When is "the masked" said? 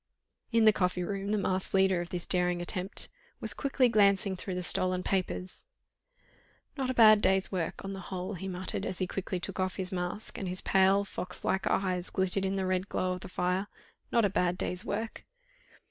1.29-1.75